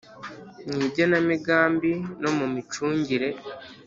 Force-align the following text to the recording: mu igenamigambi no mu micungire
mu 0.69 0.77
igenamigambi 0.87 1.91
no 2.21 2.29
mu 2.37 2.45
micungire 2.53 3.29